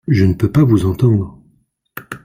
Je 0.07 0.25
ne 0.25 0.33
peux 0.33 0.51
pas 0.51 0.63
vous 0.63 0.87
entendre. 0.87 1.39